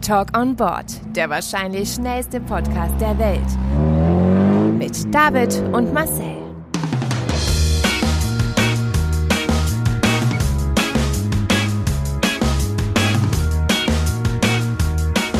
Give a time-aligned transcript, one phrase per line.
[0.00, 4.78] Talk on Board, der wahrscheinlich schnellste Podcast der Welt.
[4.78, 6.36] Mit David und Marcel.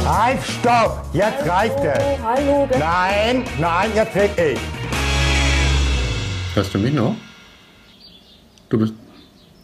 [0.07, 1.05] Halt, stopp!
[1.13, 2.23] Jetzt reicht es!
[2.23, 4.59] Hallo, Nein, nein, jetzt red ich!
[6.55, 7.15] Hörst du mich noch?
[8.69, 8.95] Du bist.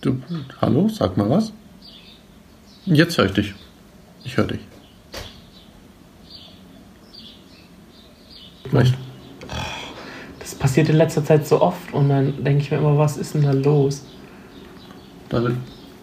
[0.00, 0.20] Du.
[0.60, 0.88] Hallo?
[0.88, 1.52] Sag mal was.
[2.84, 3.54] Jetzt höre ich dich.
[4.22, 4.60] Ich höre dich.
[8.68, 8.94] Vielleicht.
[10.40, 13.34] Das passiert in letzter Zeit so oft und dann denke ich mir immer, was ist
[13.34, 14.04] denn da los?
[15.28, 15.56] David,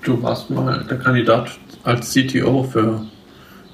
[0.03, 1.51] du warst mal der Kandidat
[1.83, 3.05] als CTO für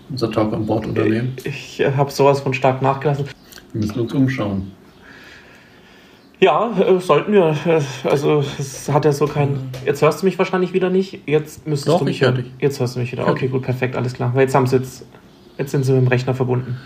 [0.10, 1.36] unser Talk on Board Unternehmen.
[1.44, 3.26] Ich äh, habe sowas von stark nachgelassen.
[3.73, 4.72] Wir müssen uns umschauen.
[6.40, 7.55] Ja, äh, sollten wir.
[7.66, 9.58] Äh, Also, es hat ja so kein.
[9.85, 11.27] Jetzt hörst du mich wahrscheinlich wieder nicht.
[11.27, 12.46] Jetzt müsstest Doch, du mich ich hör dich.
[12.60, 13.27] Jetzt hörst du mich wieder.
[13.27, 14.32] Okay, gut, perfekt, alles klar.
[14.34, 15.05] Weil jetzt haben sie jetzt.
[15.57, 16.77] Jetzt sind sie mit dem Rechner verbunden.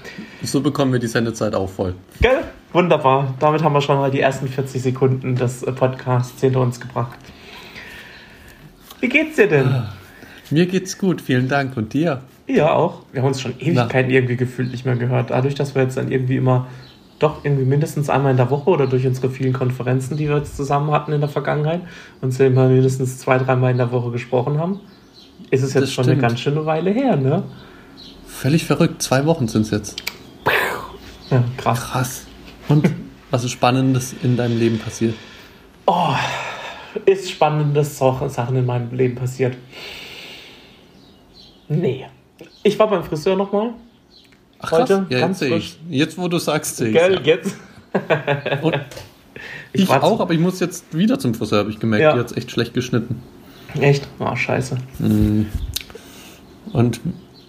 [0.43, 1.93] So bekommen wir die Sendezeit auch voll.
[2.21, 2.39] Gell?
[2.73, 3.33] Wunderbar.
[3.39, 7.17] Damit haben wir schon mal die ersten 40 Sekunden des äh, Podcasts hinter uns gebracht.
[9.01, 9.83] Wie geht's dir denn?
[10.51, 11.75] Mir geht's gut, vielen Dank.
[11.75, 12.21] Und dir?
[12.47, 13.01] Ja, auch.
[13.11, 15.31] Wir haben uns schon Ewigkeiten irgendwie gefühlt nicht mehr gehört.
[15.31, 16.67] Dadurch, dass wir jetzt dann irgendwie immer
[17.19, 20.55] doch irgendwie mindestens einmal in der Woche oder durch unsere vielen Konferenzen, die wir jetzt
[20.57, 21.81] zusammen hatten in der Vergangenheit,
[22.21, 24.79] uns ja immer mindestens zwei, dreimal in der Woche gesprochen haben,
[25.51, 26.21] ist es jetzt Das schon eine stimmt.
[26.21, 27.43] ganz schöne Weile her, ne?
[28.41, 29.03] Völlig verrückt.
[29.03, 30.01] Zwei Wochen sind's jetzt.
[31.29, 31.79] Ja, krass.
[31.79, 32.25] Krass.
[32.69, 32.89] Und
[33.29, 35.13] was ist Spannendes in deinem Leben passiert?
[37.05, 39.55] Ist spannendes Sa- Sachen in meinem Leben passiert.
[41.69, 42.07] Nee.
[42.63, 43.75] Ich war beim Friseur nochmal.
[44.59, 45.77] Ach, Heute, ja, ganz jetzt sehe frisch.
[45.89, 45.95] ich.
[45.99, 46.93] Jetzt, wo du sagst, sehe ich.
[46.95, 47.21] Gell, Ja.
[47.21, 47.55] jetzt.
[49.73, 52.01] Ich war auch, aber ich muss jetzt wieder zum Friseur, habe ich gemerkt.
[52.03, 52.13] Ja.
[52.13, 53.21] Die hat's echt schlecht geschnitten.
[53.79, 54.07] Echt?
[54.19, 54.77] Oh, scheiße.
[56.73, 56.99] Und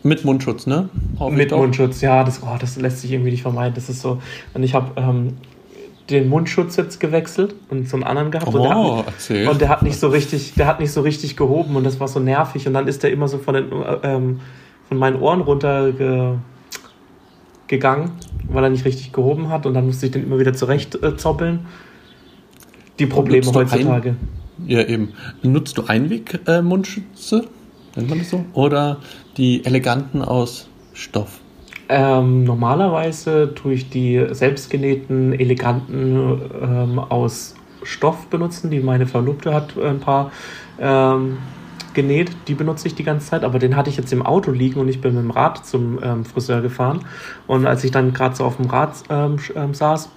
[0.02, 0.88] mit Mundschutz, ne?
[1.18, 1.50] Hoffe Mit.
[1.52, 3.74] Mundschutz, ja, das, oh, das lässt sich irgendwie nicht vermeiden.
[3.74, 4.20] Das ist so.
[4.54, 5.36] Und ich habe ähm,
[6.10, 8.52] den Mundschutz jetzt gewechselt und so einen anderen gehabt.
[8.52, 9.48] und, der Oh, hat, erzähl.
[9.48, 12.08] und der hat nicht so richtig, der hat nicht so richtig gehoben und das war
[12.08, 12.66] so nervig.
[12.66, 14.40] Und dann ist der immer so von, den, äh, ähm,
[14.88, 16.34] von meinen Ohren runter ge,
[17.68, 18.12] gegangen,
[18.48, 19.66] weil er nicht richtig gehoben hat.
[19.66, 21.60] Und dann musste ich den immer wieder zurecht äh, zoppeln.
[22.98, 24.16] Die Probleme du ein- heutzutage.
[24.66, 25.08] Ja, eben.
[25.42, 27.46] Nutzt du Einweg-Mundschütze?
[27.96, 28.44] Nennt man das so?
[28.52, 28.98] Oder
[29.36, 31.40] die eleganten aus Stoff?
[31.88, 39.76] Ähm, normalerweise tue ich die selbstgenähten, eleganten ähm, aus Stoff benutzen, die meine Verlobte hat
[39.76, 40.30] äh, ein paar
[40.78, 41.38] ähm,
[41.94, 42.30] genäht.
[42.48, 44.88] Die benutze ich die ganze Zeit, aber den hatte ich jetzt im Auto liegen und
[44.88, 47.04] ich bin mit dem Rad zum ähm, Friseur gefahren.
[47.46, 50.10] Und als ich dann gerade so auf dem Rad ähm, ähm, saß,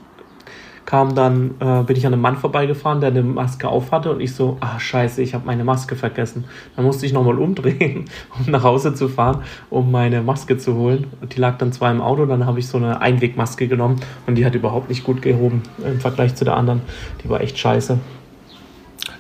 [0.85, 4.21] kam dann, äh, bin ich an einem Mann vorbeigefahren, der eine Maske auf hatte und
[4.21, 6.45] ich so, ah scheiße, ich habe meine Maske vergessen.
[6.75, 8.05] Dann musste ich nochmal umdrehen,
[8.39, 11.07] um nach Hause zu fahren, um meine Maske zu holen.
[11.21, 14.35] Und die lag dann zwar im Auto, dann habe ich so eine Einwegmaske genommen und
[14.35, 16.81] die hat überhaupt nicht gut gehoben im Vergleich zu der anderen.
[17.23, 17.97] Die war echt scheiße.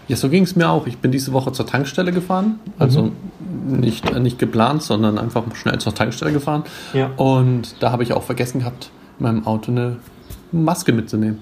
[0.07, 0.85] Ja, so ging es mir auch.
[0.85, 2.59] Ich bin diese Woche zur Tankstelle gefahren.
[2.77, 3.11] Also
[3.67, 6.63] nicht, äh, nicht geplant, sondern einfach schnell zur Tankstelle gefahren.
[6.93, 7.09] Ja.
[7.17, 9.97] Und da habe ich auch vergessen gehabt, in meinem Auto eine
[10.51, 11.41] Maske mitzunehmen.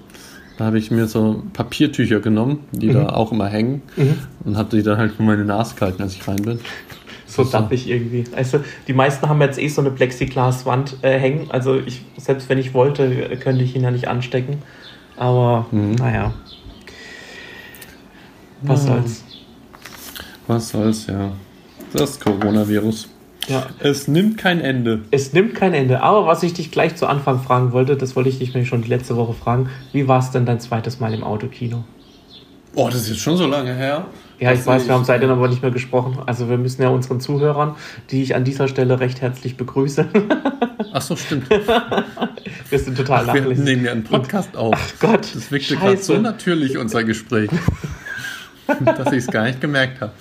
[0.57, 3.81] Da habe ich mir so Papiertücher genommen, die da auch immer hängen.
[4.45, 6.59] Und habe die dann halt vor meine Nase gehalten, als ich rein bin.
[7.25, 8.25] So dappig irgendwie.
[8.35, 11.49] Also, die meisten haben jetzt eh so eine Plexiglaswand äh, hängen.
[11.49, 14.57] Also, ich, selbst wenn ich wollte, könnte ich ihn ja nicht anstecken.
[15.17, 16.33] Aber, naja.
[18.61, 18.93] Was Ja.
[18.93, 19.23] soll's.
[20.45, 21.31] Was soll's, ja.
[21.93, 23.09] Das Coronavirus.
[23.47, 23.67] Ja.
[23.79, 25.01] Es nimmt kein Ende.
[25.11, 26.01] Es nimmt kein Ende.
[26.01, 28.81] Aber was ich dich gleich zu Anfang fragen wollte, das wollte ich dich nämlich schon
[28.81, 29.69] die letzte Woche fragen.
[29.91, 31.83] Wie war es denn dein zweites Mal im Autokino?
[32.75, 34.05] Oh, das ist jetzt schon so lange her.
[34.39, 36.17] Ja, ich weiß, wir haben seitdem aber nicht mehr gesprochen.
[36.25, 37.75] Also wir müssen ja unseren Zuhörern,
[38.09, 40.07] die ich an dieser Stelle recht herzlich begrüße.
[40.93, 41.49] Ach so, stimmt.
[42.69, 43.63] wir sind total Wir nachlässig.
[43.63, 44.75] nehmen ja einen Podcast auf.
[44.99, 47.49] Gott, Das wirkte gerade so natürlich, unser Gespräch,
[48.85, 50.13] dass ich es gar nicht gemerkt habe.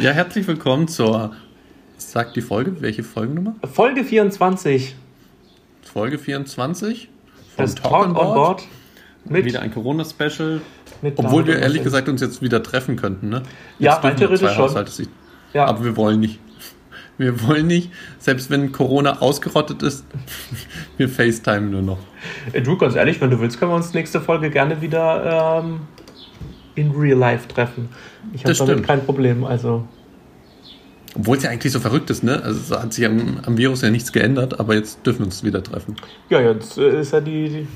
[0.00, 1.32] Ja, herzlich willkommen zur,
[2.00, 3.54] sagt die Folge, welche Folgennummer?
[3.72, 4.96] Folge 24
[5.82, 7.08] Folge 24
[7.56, 8.62] von des Talk on Board.
[9.24, 10.60] Mit, Wieder ein Corona-Special.
[11.16, 13.42] Obwohl wir ehrlich gesagt uns jetzt wieder treffen könnten, ne?
[13.78, 14.64] Ja, Jetzt rein theoretisch zwei schon.
[14.64, 15.08] Haushalte sich-
[15.52, 16.38] Ja, Aber wir wollen nicht.
[17.18, 20.06] Wir wollen nicht, selbst wenn Corona ausgerottet ist,
[20.96, 21.98] wir FaceTime nur noch.
[22.52, 25.80] Äh, Du, ganz ehrlich, wenn du willst, können wir uns nächste Folge gerne wieder ähm,
[26.76, 27.90] in Real Life treffen.
[28.32, 28.86] Ich habe Das damit stimmt.
[28.86, 29.44] kein Problem.
[29.44, 29.86] Also,
[31.16, 32.42] Obwohl es ja eigentlich so verrückt ist, ne?
[32.42, 35.42] Also es hat sich am, am Virus ja nichts geändert, aber jetzt dürfen wir uns
[35.42, 35.96] wieder treffen.
[36.28, 37.66] ja, jetzt äh, ist ja die, die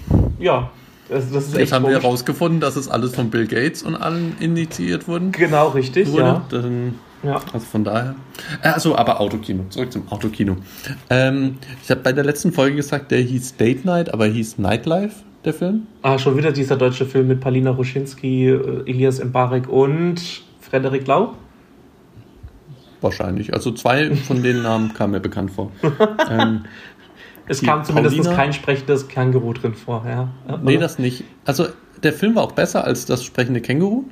[0.44, 0.70] ja,
[1.08, 2.02] das, das ist echt Jetzt haben wir komisch.
[2.04, 5.32] herausgefunden, dass es alles von Bill Gates und allen initiiert wurden.
[5.32, 6.22] Genau, richtig, wurde.
[6.22, 6.44] ja.
[6.48, 7.40] Dann Ja.
[7.52, 8.14] Also von daher.
[8.62, 9.64] Äh, Also, aber Autokino.
[9.68, 10.56] Zurück zum Autokino.
[11.10, 15.16] Ähm, ich habe bei der letzten Folge gesagt, der hieß Date Night, aber hieß Nightlife,
[15.44, 15.86] der Film.
[16.02, 20.20] Ah, schon wieder dieser deutsche Film mit Palina Ruschinski, äh, Elias Mbarek und
[20.60, 21.34] Frederik Lau.
[23.04, 23.52] Wahrscheinlich.
[23.52, 25.70] Also zwei von den Namen kamen mir bekannt vor.
[26.30, 26.64] ähm,
[27.46, 30.04] Es kam zumindest Paulina- kein sprechendes Känguru drin vor.
[30.06, 30.28] Ja.
[30.48, 30.80] Ja, nee, oder?
[30.80, 31.24] das nicht.
[31.44, 31.66] Also
[32.02, 34.04] der Film war auch besser als das sprechende Känguru.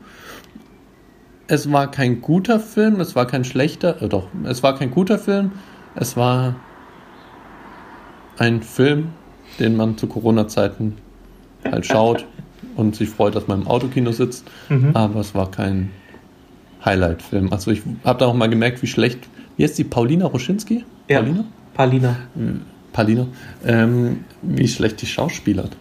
[1.46, 5.18] Es war kein guter Film, es war kein schlechter, äh, doch, es war kein guter
[5.18, 5.52] Film.
[5.94, 6.54] Es war
[8.38, 9.08] ein Film,
[9.58, 10.96] den man zu Corona-Zeiten
[11.64, 12.26] halt schaut
[12.76, 14.50] und sich freut, dass man im Autokino sitzt.
[14.94, 15.90] Aber es war kein
[16.84, 17.52] Highlight-Film.
[17.52, 19.18] Also ich habe da auch mal gemerkt, wie schlecht.
[19.56, 20.84] Wie heißt die Paulina Roschinski?
[21.08, 21.20] Ja.
[21.20, 21.44] Paulina?
[21.74, 22.16] Palina.
[22.92, 23.26] Paulina.
[23.64, 25.76] Ähm, wie schlecht die schauspielert.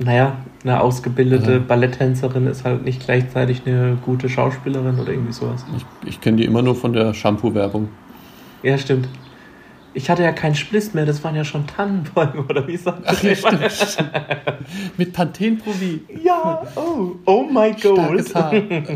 [0.00, 1.58] Naja, eine ausgebildete Ja.
[1.60, 5.64] Balletttänzerin ist halt nicht gleichzeitig eine gute Schauspielerin oder irgendwie sowas.
[5.76, 7.88] Ich, ich kenne die immer nur von der Shampoo-Werbung.
[8.64, 9.08] Ja, stimmt.
[9.94, 13.22] Ich hatte ja keinen Spliss mehr, das waren ja schon Tannenbäume, oder wie sagt Ach
[13.22, 13.70] ja, stimmt.
[13.70, 14.10] stimmt.
[14.96, 16.02] Mit Pantene Provi.
[16.22, 18.32] Ja, oh, oh my gold.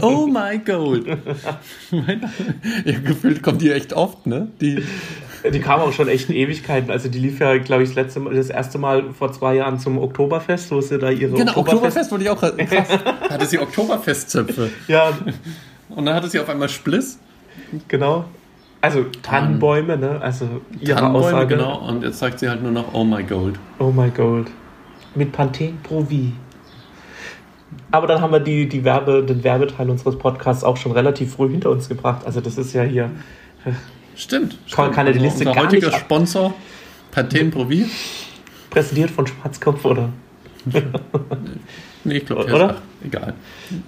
[0.02, 1.06] Oh my gold.
[2.84, 4.48] ja, gefühlt kommt die echt oft, ne?
[4.60, 4.82] Die,
[5.52, 6.90] Die kam auch schon echt in Ewigkeiten.
[6.90, 9.78] Also die lief ja, glaube ich, das, letzte Mal, das erste Mal vor zwei Jahren
[9.78, 12.40] zum Oktoberfest, wo sie da ihre genau, Oktoberfest wollte ich auch.
[12.40, 12.88] Krass.
[13.30, 14.70] Hatte sie Oktoberfestzöpfe.
[14.88, 15.12] Ja,
[15.88, 17.18] Und dann hatte sie auf einmal Spliss.
[17.86, 18.24] genau.
[18.80, 20.20] Also Tannenbäume, ne?
[20.20, 20.48] Also
[20.80, 21.56] ihre Tannenbäume, Aussage.
[21.56, 21.78] genau.
[21.88, 23.58] Und jetzt sagt sie halt nur noch Oh my gold.
[23.78, 24.48] Oh my gold.
[25.14, 26.10] Mit Pantene Pro V.
[27.90, 31.50] Aber dann haben wir die, die Werbe, den Werbeteil unseres Podcasts auch schon relativ früh
[31.50, 32.22] hinter uns gebracht.
[32.24, 33.10] Also das ist ja hier.
[34.14, 34.58] Stimmt.
[34.70, 36.54] Kann- kann er die Liste Unser gar heutiger Sponsor,
[37.10, 37.86] Pantene Provi.
[38.70, 40.10] Präsentiert von Schwarzkopf oder?
[42.04, 42.76] Nee, ich glaube, Oder?
[43.04, 43.34] Egal.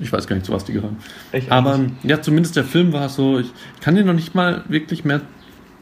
[0.01, 0.97] Ich weiß gar nicht, zu was die gehören.
[1.33, 5.05] Ich Aber ja, zumindest der Film war so, ich kann dir noch nicht mal wirklich
[5.05, 5.21] mehr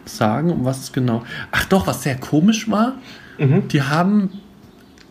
[0.05, 1.25] sagen, um was es genau.
[1.51, 2.95] Ach doch, was sehr komisch war,
[3.39, 3.69] Mhm.
[3.69, 4.31] die haben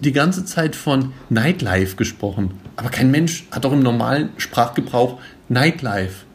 [0.02, 2.52] die ganze Zeit von Nightlife gesprochen.
[2.76, 5.20] Aber kein Mensch hat doch im normalen Sprachgebrauch
[5.50, 6.26] Nightlife.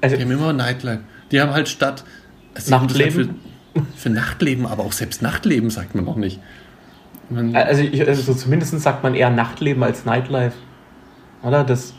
[0.00, 1.00] Also, Die haben immer Nightlife.
[1.32, 2.04] Die haben halt statt.
[2.54, 3.36] das Nachtleben?
[3.74, 6.40] Für, für Nachtleben, aber auch selbst Nachtleben sagt man doch nicht.
[7.30, 10.56] Man, also, ich, also zumindest sagt man eher Nachtleben als Nightlife.
[11.42, 11.64] Oder?
[11.64, 11.94] Das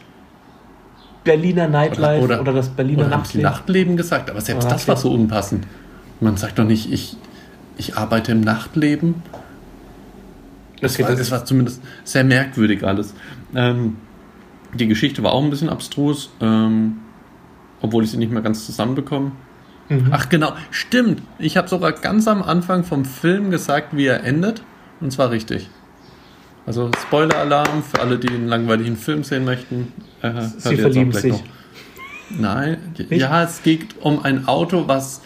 [1.24, 3.44] Berliner Nightlife oder, das Berliner Oder Nachtleben.
[3.44, 5.68] Nachtleben gesagt, aber selbst Oder das war so unpassend.
[6.20, 7.18] Man sagt doch nicht, ich,
[7.78, 9.22] ich arbeite im Nachtleben.
[10.82, 13.14] Das, Okay, war, das war zumindest sehr merkwürdig alles.
[13.54, 13.98] Ähm,
[14.74, 16.98] die Geschichte war auch ein bisschen abstrus, ähm,
[17.82, 19.32] obwohl ich sie nicht mehr ganz zusammenbekomme.
[19.90, 20.08] Mhm.
[20.12, 21.22] Ach genau, stimmt.
[21.38, 24.62] Ich habe sogar ganz am Anfang vom Film gesagt, wie er endet.
[25.02, 25.70] Und zwar richtig.
[26.66, 29.94] Also Spoiler-Alarm für alle, die einen langweiligen Film sehen möchten.
[30.22, 31.32] Äh, Sie verlieben sich.
[31.32, 31.44] noch.
[32.30, 35.22] Nein, ja, es geht um ein Auto, was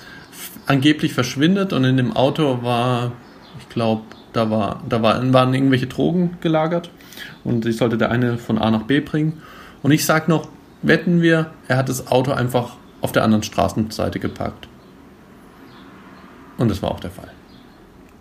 [0.68, 3.12] angeblich verschwindet und in dem Auto war,
[3.60, 6.90] ich glaube, da, war, da war, waren irgendwelche Drogen gelagert
[7.44, 9.42] und ich sollte der eine von A nach B bringen.
[9.82, 10.48] Und ich sag noch,
[10.82, 14.70] wetten wir, er hat das Auto einfach auf der anderen Straßenseite geparkt.
[16.58, 17.32] Und das war auch der Fall.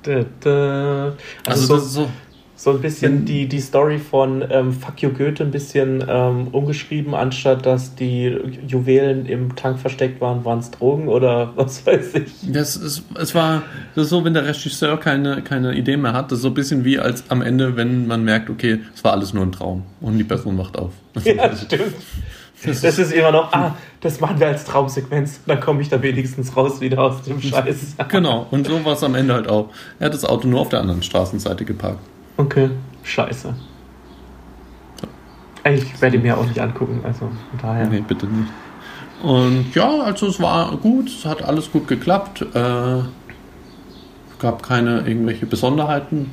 [0.03, 1.13] Da, da.
[1.47, 2.11] Also, Also, so, so,
[2.55, 7.13] so ein bisschen die, die Story von ähm, Fuck You Goethe ein bisschen ähm, umgeschrieben,
[7.13, 8.37] anstatt dass die
[8.69, 12.53] Juwelen im Tank versteckt waren, waren es Drogen oder was weiß ich.
[12.53, 13.63] Das ist, es war
[13.97, 16.31] das so, wenn der Regisseur keine, keine Idee mehr hat.
[16.31, 19.13] Das ist so ein bisschen wie als am Ende, wenn man merkt, okay, es war
[19.13, 20.93] alles nur ein Traum und die Person wacht auf.
[21.25, 21.95] Ja, stimmt.
[22.65, 25.41] Das Das ist immer noch, ah, das machen wir als Traumsequenz.
[25.47, 27.97] Dann komme ich da wenigstens raus wieder aus dem Scheiß.
[28.09, 29.71] Genau, und so war es am Ende halt auch.
[29.99, 32.01] Er hat das Auto nur auf der anderen Straßenseite geparkt.
[32.37, 32.71] Okay,
[33.03, 33.55] scheiße.
[35.65, 37.87] Ich werde ihn mir auch nicht angucken, also von daher.
[37.87, 38.51] Nee, bitte nicht.
[39.23, 42.43] Und ja, also es war gut, es hat alles gut geklappt.
[42.55, 43.03] Äh,
[44.41, 46.33] gab keine irgendwelche Besonderheiten.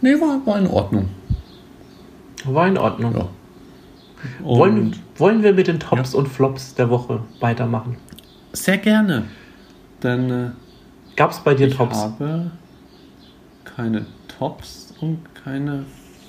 [0.00, 1.08] Nee, war, war in Ordnung.
[2.44, 3.14] War in Ordnung.
[3.16, 3.28] Ja.
[4.42, 7.96] Wollen, Und wollen wir mit den Tops und Flops der Woche weitermachen?
[8.52, 9.24] sehr gerne.
[10.02, 10.50] Denn äh,
[11.16, 11.96] Gab es bei dir Ich Tops?
[11.96, 12.50] habe
[13.64, 14.06] keine
[14.38, 15.84] Tops und keine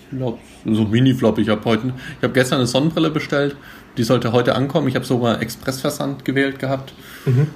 [0.10, 0.40] Flops.
[0.66, 1.38] So Mini-Flop.
[1.40, 3.56] Ich habe heute, ich habe gestern eine Sonnenbrille bestellt.
[3.98, 4.88] Die sollte heute ankommen.
[4.88, 6.94] Ich habe sogar Expressversand gewählt gehabt.
[7.26, 7.48] Mhm.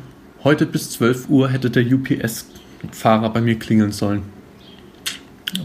[0.43, 4.23] Heute bis 12 Uhr hätte der UPS-Fahrer bei mir klingeln sollen.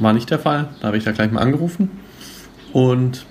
[0.01, 0.69] War nicht der Fall.
[0.81, 1.91] Da habe ich da gleich mal angerufen.
[2.73, 3.27] Und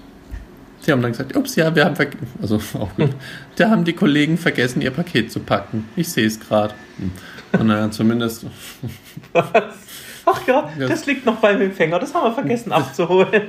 [0.82, 3.12] sie haben dann gesagt, ups, ja, wir haben verge- also auch gut.
[3.56, 5.88] Da haben die Kollegen vergessen, ihr Paket zu packen.
[5.96, 6.74] Ich sehe es gerade.
[7.54, 8.46] Und naja, zumindest
[10.26, 13.44] Ach ja, das liegt noch beim Empfänger, das haben wir vergessen abzuholen.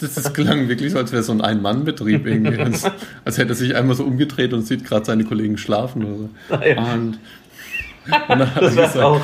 [0.00, 2.58] Das, das klang wirklich so, als wäre so ein Ein-Mann-Betrieb irgendwie.
[2.60, 2.84] Als,
[3.24, 6.28] als hätte er sich einmal so umgedreht und sieht gerade seine Kollegen schlafen oder so.
[6.50, 6.94] Ah, ja.
[6.94, 7.18] Und,
[8.28, 9.20] und dann hat Das wär's gesagt, auch.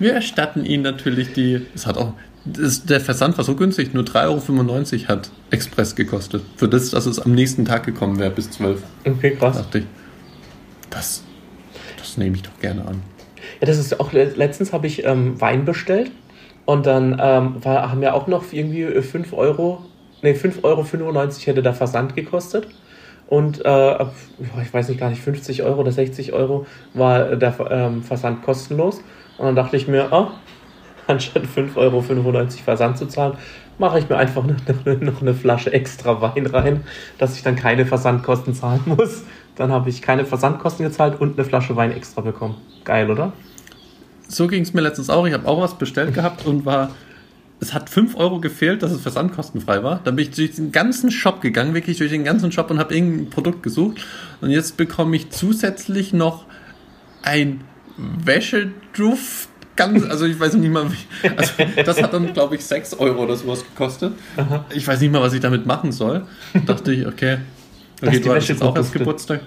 [0.00, 1.66] Wir erstatten Ihnen natürlich die.
[1.74, 2.14] Es hat auch.
[2.44, 6.42] Das, der Versand war so günstig, nur 3,95 Euro hat Express gekostet.
[6.56, 8.82] Für das, dass es am nächsten Tag gekommen wäre, bis 12.
[9.04, 9.58] Okay, krass.
[9.58, 9.84] Dachte ich,
[10.88, 11.22] das,
[11.98, 13.02] das nehme ich doch gerne an.
[13.60, 16.10] Ja, das ist auch, letztens habe ich ähm, Wein bestellt
[16.64, 19.84] und dann ähm, war, haben wir auch noch irgendwie 5 Euro,
[20.22, 20.84] nee, 5,95 Euro
[21.44, 22.68] hätte der Versand gekostet.
[23.28, 24.02] Und äh,
[24.62, 29.02] ich weiß nicht gar nicht, 50 Euro oder 60 Euro war der ähm, Versand kostenlos.
[29.40, 30.26] Und dann dachte ich mir, oh,
[31.06, 33.38] anstatt 5,95 Euro Versand zu zahlen,
[33.78, 34.44] mache ich mir einfach
[35.00, 36.84] noch, eine Flasche extra Wein rein,
[37.16, 39.22] dass ich dann keine Versandkosten zahlen muss.
[39.56, 42.56] Dann habe ich keine Versandkosten gezahlt und eine Flasche Wein extra bekommen.
[42.84, 43.32] Geil, oder?
[44.28, 45.26] So ging es mir letztens auch.
[45.26, 46.90] Ich habe auch was bestellt gehabt und war.
[47.62, 50.00] Es hat 5 Euro gefehlt, dass es versandkostenfrei war.
[50.04, 52.94] Dann bin ich durch den ganzen Shop gegangen, wirklich durch den ganzen Shop und habe
[52.94, 54.06] irgendein Produkt gesucht.
[54.42, 56.44] Und jetzt bekomme ich zusätzlich noch
[57.22, 57.62] ein
[58.24, 59.48] Wäscheduft.
[59.76, 61.52] Ganz, also ich weiß nicht mal, wie, also
[61.84, 64.12] das hat dann, glaube ich, 6 Euro oder sowas gekostet.
[64.74, 66.26] Ich weiß nicht mal, was ich damit machen soll.
[66.66, 67.38] Dachte ich, okay.
[68.02, 68.92] Okay, du Wäsche jetzt auch erst.
[68.92, 69.40] Geburtstag.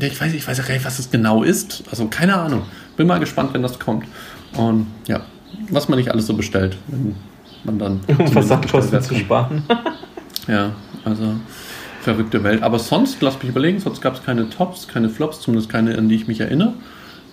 [0.00, 1.84] Ich weiß, ich weiß ja gar nicht, was es genau ist.
[1.90, 2.62] Also keine Ahnung.
[2.96, 4.06] Bin mal gespannt, wenn das kommt.
[4.56, 5.22] Und ja,
[5.70, 7.14] was man nicht alles so bestellt, wenn
[7.64, 9.62] man dann Um Versandkosten zu sparen.
[10.46, 10.72] Ja,
[11.06, 11.36] also
[12.02, 12.62] verrückte Welt.
[12.62, 16.10] Aber sonst, lass mich überlegen, sonst gab es keine Tops, keine Flops, zumindest keine, an
[16.10, 16.74] die ich mich erinnere.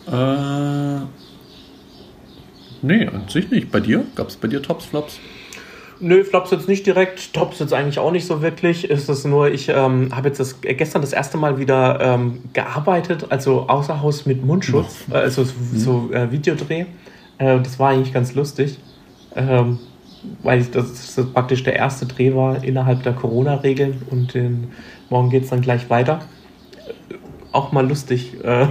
[0.08, 1.06] Äh,
[2.82, 3.72] nee, an sich nicht.
[3.72, 4.06] Bei dir?
[4.16, 5.20] Gab es bei dir Tops, Flops?
[6.04, 8.90] Nö, Flops jetzt nicht direkt, Tops jetzt eigentlich auch nicht so wirklich.
[8.90, 12.40] Es ist nur, ich ähm, habe jetzt das, äh, gestern das erste Mal wieder ähm,
[12.54, 16.86] gearbeitet, also außer Haus mit Mundschutz, äh, also so, so äh, Videodreh.
[17.38, 18.80] Äh, das war eigentlich ganz lustig,
[19.36, 19.78] ähm,
[20.42, 24.72] weil ich, das, das praktisch der erste Dreh war innerhalb der Corona-Regeln und den,
[25.12, 26.22] morgen geht es dann gleich weiter.
[26.88, 27.16] Äh,
[27.52, 28.70] Auch mal lustig, äh,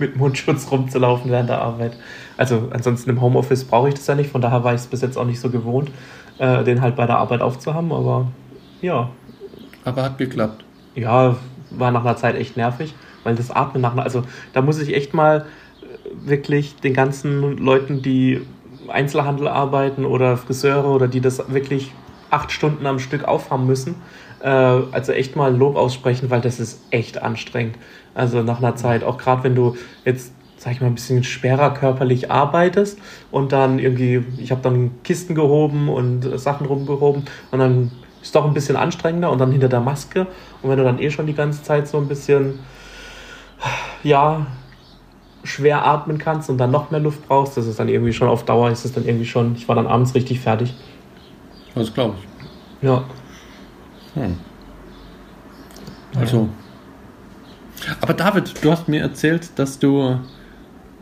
[0.00, 1.96] mit Mundschutz rumzulaufen während der Arbeit.
[2.36, 5.02] Also ansonsten im Homeoffice brauche ich das ja nicht, von daher war ich es bis
[5.02, 5.90] jetzt auch nicht so gewohnt,
[6.38, 8.28] äh, den halt bei der Arbeit aufzuhaben, aber
[8.80, 9.10] ja,
[9.84, 10.64] Aber hat geklappt.
[10.94, 11.36] ja,
[11.70, 14.94] war nach einer Zeit echt nervig, weil das Atmen nach einer, also da muss ich
[14.94, 15.44] echt mal
[15.82, 18.40] äh, wirklich den ganzen Leuten, die
[18.88, 21.92] Einzelhandel arbeiten oder Friseure oder die das wirklich
[22.30, 23.96] acht Stunden am Stück aufhaben müssen,
[24.40, 27.76] äh, also echt mal Lob aussprechen, weil das ist echt anstrengend.
[28.14, 31.72] Also nach einer Zeit, auch gerade wenn du jetzt sag ich mal, ein bisschen schwerer
[31.72, 32.98] körperlich arbeitest
[33.30, 37.90] und dann irgendwie, ich habe dann Kisten gehoben und Sachen rumgehoben und dann
[38.20, 40.26] ist doch ein bisschen anstrengender und dann hinter der Maske
[40.60, 42.58] und wenn du dann eh schon die ganze Zeit so ein bisschen,
[44.02, 44.46] ja,
[45.44, 48.44] schwer atmen kannst und dann noch mehr Luft brauchst, das ist dann irgendwie schon auf
[48.44, 50.74] Dauer, ist es dann irgendwie schon, ich war dann abends richtig fertig.
[51.74, 52.86] Das glaube ich.
[52.86, 53.02] Ja.
[54.12, 54.36] Hm.
[56.18, 56.50] Also.
[58.00, 60.18] Aber David, du hast mir erzählt, dass du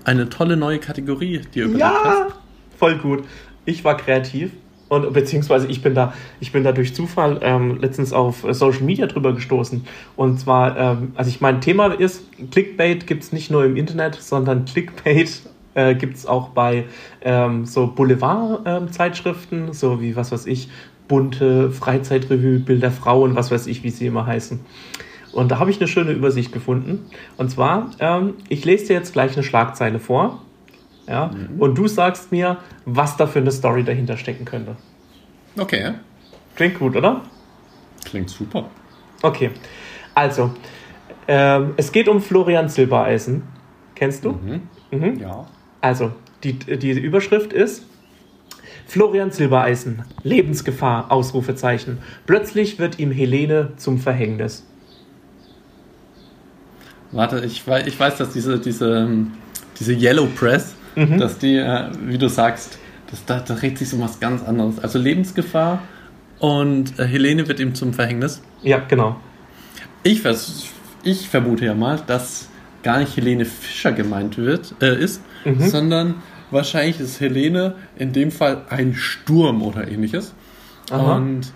[0.05, 2.35] eine tolle neue Kategorie dir überlegt Ja, hast.
[2.79, 3.25] voll gut.
[3.65, 4.53] Ich war kreativ
[4.89, 9.07] und beziehungsweise ich bin da, ich bin da durch Zufall ähm, letztens auf Social Media
[9.07, 9.85] drüber gestoßen.
[10.17, 14.15] Und zwar, ähm, also ich mein Thema ist, Clickbait gibt es nicht nur im Internet,
[14.15, 15.43] sondern Clickbait
[15.75, 16.85] äh, gibt es auch bei
[17.21, 20.71] ähm, so Boulevard-Zeitschriften, so wie was weiß ich,
[21.07, 24.61] bunte Freizeitrevue, Bilder Frauen, was weiß ich, wie sie immer heißen.
[25.33, 27.07] Und da habe ich eine schöne Übersicht gefunden.
[27.37, 30.43] Und zwar, ähm, ich lese dir jetzt gleich eine Schlagzeile vor.
[31.07, 34.77] Ja, Und du sagst mir, was da für eine Story dahinter stecken könnte.
[35.59, 35.95] Okay,
[36.55, 37.23] Klingt gut, oder?
[38.05, 38.69] klingt super.
[39.23, 39.51] Okay.
[40.15, 40.51] Also,
[41.27, 43.43] ähm, es geht um Florian Silbereisen.
[43.95, 44.39] Kennst du?
[44.91, 45.19] Mhm.
[45.21, 45.47] Ja.
[45.81, 47.85] Also, die, die Überschrift ist
[48.87, 51.99] Florian Silbereisen, Lebensgefahr, Ausrufezeichen.
[52.27, 54.67] Plötzlich wird ihm Helene zum Verhängnis.
[57.13, 59.33] Warte, ich weiß, ich weiß dass diese, diese, ähm,
[59.81, 60.75] diese Yellow Press,
[61.19, 62.79] dass die, äh, wie du sagst,
[63.11, 64.79] das, da, da dreht sich so was ganz anderes.
[64.81, 65.81] Also Lebensgefahr
[66.41, 68.43] und äh, Helene wird ihm zum Verhängnis.
[68.63, 69.21] Ja, genau.
[70.03, 70.65] Ich, vers
[71.05, 72.49] ich vermute ja mal, dass
[72.83, 75.23] gar nicht Helene Fischer gemeint wird, äh, ist,
[75.59, 76.17] sondern
[76.51, 80.35] wahrscheinlich ist Helene in dem Fall ein Sturm oder ähnliches.
[80.91, 81.17] Aha.
[81.17, 81.53] Und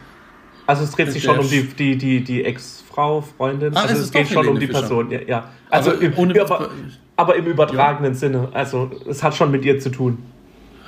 [0.66, 2.44] Also es dreht sich schon um die, die, die, die
[2.92, 3.74] Ex-Frau, Freundin.
[3.76, 4.80] Ah, also es es, geht schon um Helene die Fischer.
[4.80, 5.10] Person.
[5.10, 5.44] Ja, ja.
[5.70, 6.70] Also Aber im, ohne- aber,
[7.16, 8.48] aber im übertragenen Sinne.
[8.52, 10.18] Also es hat schon mit ihr zu tun.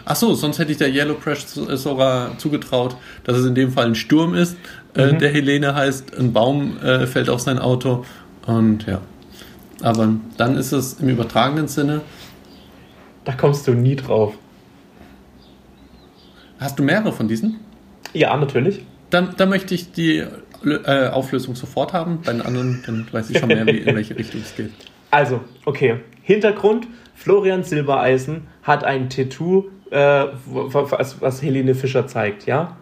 [0.06, 2.94] Ach so, sonst hätte ich der Yellow Press sogar zugetraut,
[3.24, 4.56] dass es in dem Fall ein Sturm ist.
[4.92, 8.04] Äh, der Helene heißt, ein Baum äh, fällt auf sein Auto
[8.46, 9.00] und ja.
[9.82, 12.02] Aber dann ist es im übertragenen Sinne.
[13.24, 14.34] Da kommst du nie drauf.
[16.60, 17.60] Hast du mehrere von diesen?
[18.12, 18.84] Ja, natürlich.
[19.14, 20.24] Dann, dann möchte ich die
[20.64, 22.22] äh, Auflösung sofort haben.
[22.24, 24.72] Bei den anderen, dann weiß ich schon mehr, wie, in welche Richtung es geht.
[25.12, 26.00] Also, okay.
[26.22, 32.76] Hintergrund: Florian Silbereisen hat ein Tattoo, äh, was, was Helene Fischer zeigt, ja?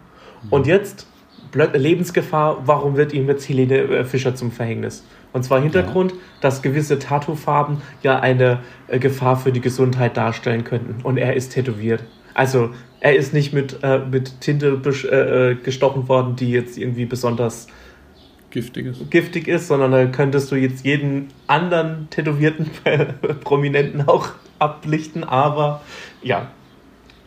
[0.49, 1.05] Und jetzt
[1.53, 5.05] Lebensgefahr, warum wird ihm jetzt Helene äh, Fischer zum Verhängnis?
[5.33, 6.17] Und zwar Hintergrund, ja.
[6.41, 11.03] dass gewisse Tattoofarben ja eine äh, Gefahr für die Gesundheit darstellen könnten.
[11.03, 12.03] Und er ist tätowiert.
[12.33, 12.71] Also
[13.03, 14.79] er ist nicht mit, äh, mit Tinte
[15.11, 17.67] äh, äh, gestochen worden, die jetzt irgendwie besonders
[18.49, 22.71] giftig ist, giftig ist sondern da könntest du jetzt jeden anderen tätowierten
[23.43, 25.25] Prominenten auch ablichten.
[25.25, 25.81] Aber
[26.21, 26.51] ja,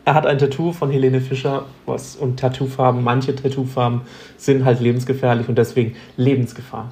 [0.03, 4.01] er hat ein Tattoo von Helene Fischer was, und Tattoofarben, manche Tattoofarben
[4.35, 6.91] sind halt lebensgefährlich und deswegen Lebensgefahr.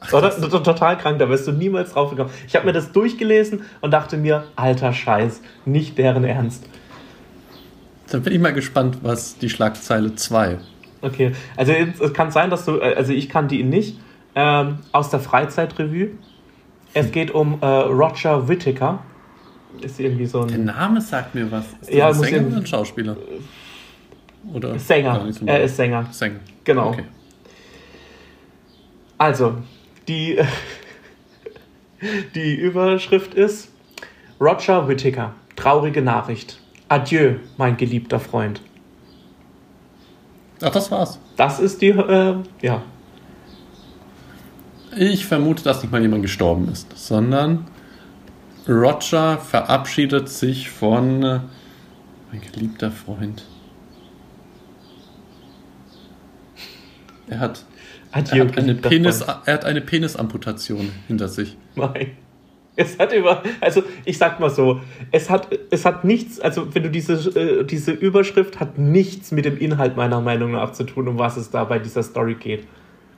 [0.00, 0.30] Ach, Oder?
[0.62, 2.30] Total krank, da wirst du niemals drauf gekommen.
[2.46, 6.66] Ich habe mir das durchgelesen und dachte mir, alter Scheiß, nicht deren Ernst.
[8.10, 10.58] Dann bin ich mal gespannt, was die Schlagzeile 2.
[11.02, 13.98] Okay, also es kann sein, dass du, äh, also ich kannte ihn nicht,
[14.34, 16.10] ähm, aus der Freizeitrevue.
[16.92, 19.02] Es geht um äh, Roger Whittaker
[19.80, 20.48] ist irgendwie so ein.
[20.48, 21.64] Der Name sagt mir was.
[21.82, 23.16] Ist ja, ein Sänger oder ein Schauspieler?
[24.52, 25.28] Oder Sänger.
[25.46, 26.08] Er ist Sänger.
[26.10, 26.40] Sänger.
[26.64, 26.88] Genau.
[26.90, 27.04] Okay.
[29.18, 29.56] Also,
[30.08, 30.38] die,
[32.34, 33.70] die Überschrift ist
[34.40, 35.34] Roger Whittaker.
[35.56, 36.60] Traurige Nachricht.
[36.90, 38.60] Adieu, mein geliebter Freund.
[40.60, 41.20] Ach, das war's.
[41.36, 42.82] Das ist die, äh, ja.
[44.96, 47.68] Ich vermute, dass nicht mal jemand gestorben ist, sondern
[48.66, 51.40] Roger verabschiedet sich von äh,
[52.32, 53.46] mein geliebter Freund.
[57.28, 57.64] Er hat,
[58.10, 61.56] er hat, eine, Penis, er hat eine Penisamputation hinter sich.
[61.76, 62.16] Nein.
[62.80, 64.80] Es hat über, also ich sag mal so,
[65.12, 69.44] es hat, es hat nichts, also wenn du diese, äh, diese Überschrift hat nichts mit
[69.44, 72.66] dem Inhalt meiner Meinung nach zu tun, um was es da bei dieser Story geht.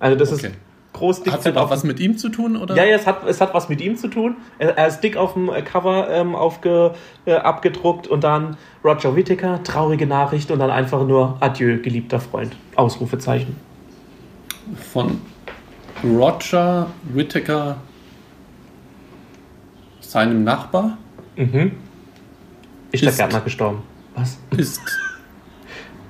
[0.00, 0.48] Also das okay.
[0.48, 0.54] ist
[0.94, 1.32] groß dick.
[1.32, 2.56] Hat es auch was mit ihm zu tun?
[2.56, 2.74] Oder?
[2.74, 4.34] Ja, ja, es hat, es hat was mit ihm zu tun.
[4.58, 6.94] Er, er ist dick auf dem Cover ähm, aufge,
[7.24, 12.56] äh, abgedruckt und dann Roger Whittaker, traurige Nachricht und dann einfach nur Adieu, geliebter Freund.
[12.74, 13.54] Ausrufezeichen.
[14.92, 15.20] Von
[16.02, 17.76] Roger Whittaker,
[20.12, 20.98] seinem Nachbar?
[21.36, 21.72] Mhm.
[22.90, 23.82] Ist, ist der Gärtner gestorben?
[24.14, 24.38] Was?
[24.54, 24.82] Ist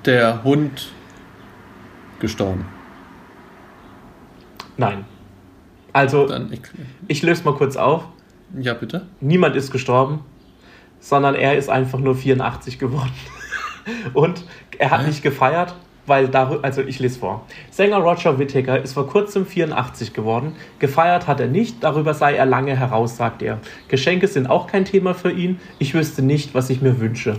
[0.05, 0.93] der Hund
[2.19, 2.67] gestorben?
[4.77, 5.05] Nein.
[5.93, 6.61] Also, ich,
[7.07, 8.09] ich löse mal kurz auf.
[8.59, 9.07] Ja, bitte.
[9.21, 10.25] Niemand ist gestorben,
[10.99, 13.13] sondern er ist einfach nur 84 geworden.
[14.15, 14.43] Und
[14.79, 15.07] er hat äh?
[15.07, 17.47] nicht gefeiert, weil darüber, also ich lese vor.
[17.71, 20.55] Sänger Roger Whittaker ist vor kurzem 84 geworden.
[20.79, 23.59] Gefeiert hat er nicht, darüber sei er lange heraus, sagt er.
[23.89, 25.61] Geschenke sind auch kein Thema für ihn.
[25.79, 27.39] Ich wüsste nicht, was ich mir wünsche.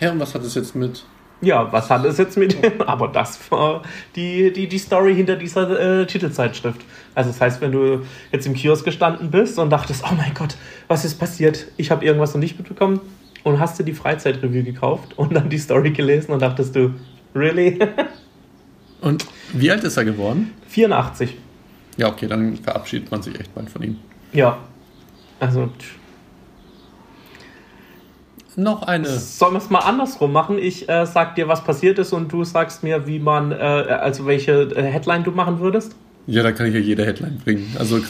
[0.00, 1.04] Ja, und was hat es jetzt mit
[1.42, 2.56] ja, was hat es jetzt mit?
[2.86, 3.82] Aber das war
[4.14, 6.80] die, die, die Story hinter dieser äh, Titelzeitschrift.
[7.14, 10.56] Also das heißt, wenn du jetzt im Kiosk gestanden bist und dachtest, oh mein Gott,
[10.88, 11.68] was ist passiert?
[11.76, 13.00] Ich habe irgendwas noch nicht mitbekommen
[13.42, 16.94] und hast dir die Freizeitrevue gekauft und dann die Story gelesen und dachtest du,
[17.34, 17.78] really?
[19.00, 20.52] und wie alt ist er geworden?
[20.68, 21.36] 84.
[21.96, 23.96] Ja, okay, dann verabschiedet man sich echt bald von ihm.
[24.32, 24.58] Ja.
[25.38, 25.70] Also,
[28.56, 29.08] noch eine.
[29.08, 30.58] Sollen wir es mal andersrum machen?
[30.58, 34.26] Ich äh, sag dir, was passiert ist und du sagst mir, wie man, äh, also
[34.26, 35.94] welche äh, Headline du machen würdest?
[36.26, 37.74] Ja, da kann ich ja jede Headline bringen.
[37.78, 38.00] Also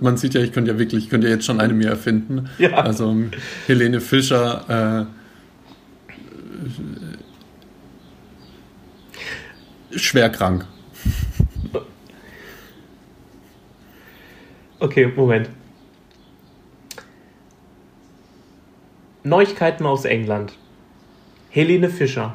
[0.00, 2.50] man sieht ja, ich könnte ja wirklich, ich könnte ja jetzt schon eine mir erfinden.
[2.58, 2.78] Ja.
[2.78, 3.16] Also
[3.66, 6.64] Helene Fischer äh,
[9.96, 10.66] schwer krank.
[14.80, 15.48] Okay, Moment.
[19.22, 20.52] Neuigkeiten aus England.
[21.48, 22.34] Helene Fischer.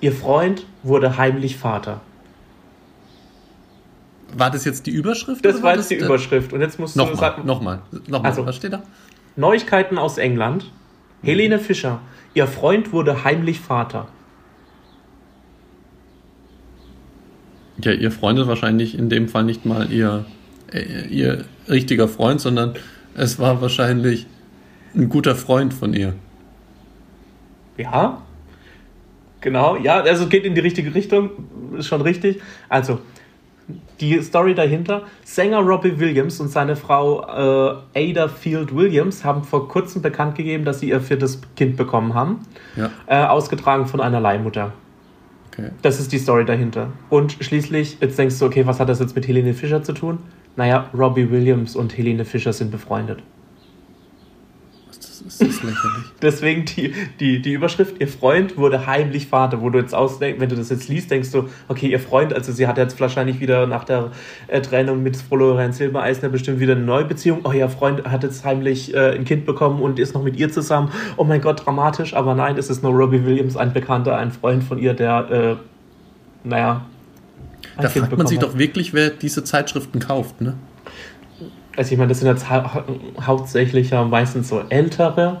[0.00, 2.00] Ihr Freund wurde heimlich Vater.
[4.32, 5.44] War das jetzt die Überschrift?
[5.44, 6.52] Das war jetzt die Überschrift.
[6.52, 7.46] Und jetzt musst nochmal, du sagen.
[7.46, 7.82] Nochmal.
[8.06, 8.30] Nochmal.
[8.30, 8.82] Also, Was steht da?
[9.36, 10.70] Neuigkeiten aus England.
[11.22, 12.00] Helene Fischer.
[12.32, 14.08] Ihr Freund wurde heimlich Vater.
[17.84, 20.24] Ja, ihr Freund ist wahrscheinlich in dem Fall nicht mal ihr,
[20.72, 22.74] äh, ihr richtiger Freund, sondern
[23.14, 24.26] es war wahrscheinlich
[24.94, 26.14] ein guter Freund von ihr.
[27.76, 28.22] Ja,
[29.40, 31.30] genau, ja, also geht in die richtige Richtung,
[31.78, 32.40] ist schon richtig.
[32.68, 32.98] Also,
[34.00, 37.22] die Story dahinter: Sänger Robbie Williams und seine Frau
[37.94, 42.14] äh, Ada Field Williams haben vor kurzem bekannt gegeben, dass sie ihr viertes Kind bekommen
[42.14, 42.40] haben.
[42.76, 42.90] Ja.
[43.06, 44.72] Äh, ausgetragen von einer Leihmutter.
[45.66, 45.74] Okay.
[45.82, 46.92] Das ist die Story dahinter.
[47.08, 50.18] Und schließlich, jetzt denkst du, okay, was hat das jetzt mit Helene Fischer zu tun?
[50.56, 53.22] Naja, Robbie Williams und Helene Fischer sind befreundet.
[55.34, 56.04] Ist das lächerlich.
[56.22, 60.48] Deswegen die, die, die Überschrift, ihr Freund wurde heimlich Vater, wo du jetzt ausdenkst, wenn
[60.48, 63.66] du das jetzt liest, denkst du, okay, ihr Freund, also sie hat jetzt wahrscheinlich wieder
[63.66, 64.10] nach der
[64.48, 67.40] äh, Trennung mit Florian Silbereisner bestimmt wieder eine neue Beziehung.
[67.44, 70.50] Oh, ihr Freund hat jetzt heimlich äh, ein Kind bekommen und ist noch mit ihr
[70.50, 70.90] zusammen.
[71.16, 74.64] Oh mein Gott, dramatisch, aber nein, es ist nur Robbie Williams, ein Bekannter, ein Freund
[74.64, 76.86] von ihr, der, äh, naja,
[77.76, 78.44] da fragt man sich hat.
[78.44, 80.54] doch wirklich, wer diese Zeitschriften kauft, ne?
[81.76, 82.84] Also ich meine, das sind jetzt hau
[83.20, 85.40] hauptsächlich ja meistens so ältere.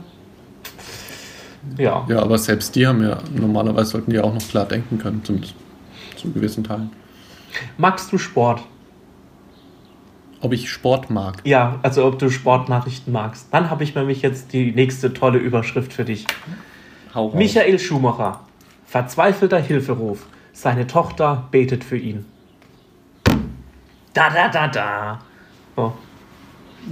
[1.76, 2.06] Ja.
[2.08, 5.54] Ja, aber selbst die haben ja, normalerweise sollten die auch noch klar denken können, zumindest
[6.16, 6.90] zu gewissen Teilen.
[7.76, 8.62] Magst du Sport?
[10.40, 11.42] Ob ich Sport mag?
[11.44, 13.48] Ja, also ob du Sportnachrichten magst.
[13.50, 16.26] Dann habe ich nämlich jetzt die nächste tolle Überschrift für dich.
[17.14, 18.40] Hau Michael Schumacher,
[18.86, 20.26] verzweifelter Hilferuf.
[20.52, 22.24] Seine Tochter betet für ihn.
[24.14, 25.18] Da, da, da, da.
[25.76, 25.92] Oh.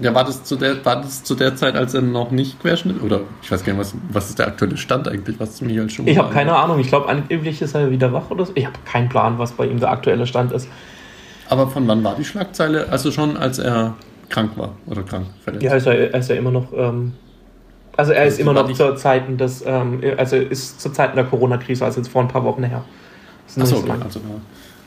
[0.03, 3.03] Ja, war das, zu der, war das zu der Zeit, als er noch nicht Querschnitt?
[3.03, 6.13] Oder ich weiß gar nicht, was, was ist der aktuelle Stand eigentlich, was Michael Schumacher
[6.13, 6.79] Ich habe keine Ahnung.
[6.79, 8.53] Ich glaube, angeblich ist er wieder wach oder so.
[8.55, 10.69] Ich habe keinen Plan, was bei ihm der aktuelle Stand ist.
[11.49, 12.89] Aber von wann war die Schlagzeile?
[12.91, 13.95] Also schon, als er
[14.29, 15.65] krank war oder krank verletzt?
[15.65, 16.73] Ja, ist er, ist ja immer noch.
[16.75, 17.15] Ähm,
[17.97, 21.25] also er also ist immer noch zu Zeiten des, ähm, also ist zu Zeiten der
[21.25, 22.85] Corona-Krise, also jetzt vor ein paar Wochen her.
[23.59, 23.93] Achso, okay.
[24.05, 24.21] also,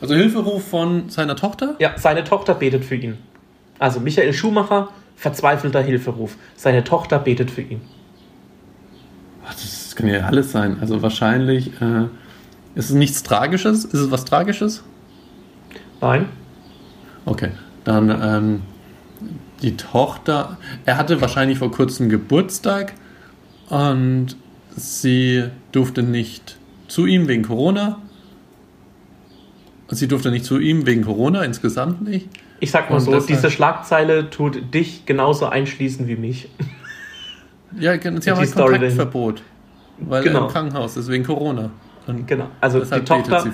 [0.00, 1.74] also Hilferuf von seiner Tochter?
[1.78, 3.18] Ja, seine Tochter betet für ihn.
[3.78, 6.36] Also Michael Schumacher, verzweifelter Hilferuf.
[6.56, 7.80] Seine Tochter betet für ihn.
[9.44, 10.78] Das kann ja alles sein.
[10.80, 12.04] Also wahrscheinlich äh,
[12.74, 13.84] ist es nichts Tragisches.
[13.84, 14.82] Ist es was Tragisches?
[16.00, 16.26] Nein.
[17.24, 17.50] Okay,
[17.84, 18.62] dann ähm,
[19.62, 20.58] die Tochter.
[20.84, 22.94] Er hatte wahrscheinlich vor kurzem Geburtstag
[23.68, 24.36] und
[24.76, 26.56] sie durfte nicht
[26.88, 27.98] zu ihm wegen Corona.
[29.88, 32.28] Sie durfte nicht zu ihm wegen Corona, insgesamt nicht.
[32.62, 36.48] Ich sag mal und so, diese Schlagzeile tut dich genauso einschließen wie mich.
[37.76, 39.42] Ja, sie haben ein Kontaktverbot,
[39.98, 40.44] weil genau.
[40.44, 41.70] im Krankenhaus ist wegen Corona.
[42.06, 43.44] Und genau, also die Tochter,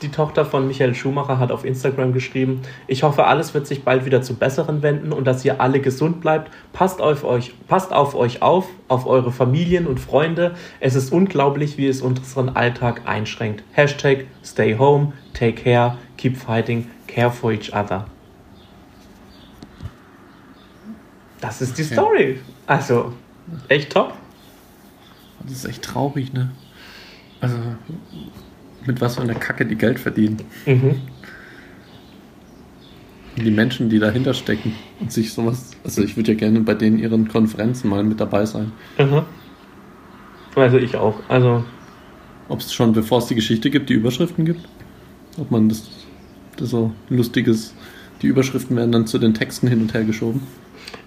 [0.00, 4.06] die Tochter von Michael Schumacher hat auf Instagram geschrieben, ich hoffe, alles wird sich bald
[4.06, 6.50] wieder zu Besseren wenden und dass ihr alle gesund bleibt.
[6.72, 10.54] Passt auf euch, passt auf euch auf, auf eure Familien und Freunde.
[10.80, 13.64] Es ist unglaublich, wie es unseren Alltag einschränkt.
[13.72, 18.06] Hashtag stay home, take care, keep fighting, care for each other.
[21.40, 21.94] Das ist die okay.
[21.94, 22.38] Story.
[22.66, 23.12] Also,
[23.68, 24.14] echt top.
[25.42, 26.50] Das ist echt traurig, ne?
[27.40, 27.56] Also,
[28.86, 30.38] mit was für einer Kacke die Geld verdienen.
[30.64, 31.02] Mhm.
[33.36, 35.72] Die Menschen, die dahinter stecken und sich sowas.
[35.84, 38.72] Also, ich würde ja gerne bei denen ihren Konferenzen mal mit dabei sein.
[38.98, 39.22] Mhm.
[40.54, 41.20] Also, ich auch.
[41.28, 41.64] Also.
[42.48, 44.68] Ob es schon, bevor es die Geschichte gibt, die Überschriften gibt?
[45.36, 45.88] Ob man das,
[46.56, 47.74] das so lustiges.
[48.22, 50.40] Die Überschriften werden dann zu den Texten hin und her geschoben.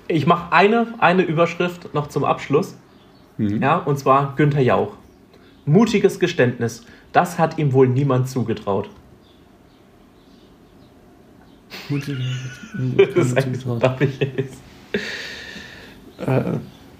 [0.09, 2.75] Ich mache eine, eine Überschrift noch zum Abschluss.
[3.37, 3.61] Mhm.
[3.61, 4.95] Ja, und zwar Günther Jauch.
[5.65, 6.83] Mutiges Geständnis.
[7.13, 8.89] Das hat ihm wohl niemand zugetraut.
[11.89, 12.25] Mutiges
[13.15, 13.65] das ist eigentlich
[16.25, 16.41] äh,